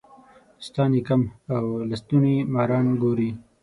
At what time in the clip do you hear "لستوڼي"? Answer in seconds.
1.89-2.35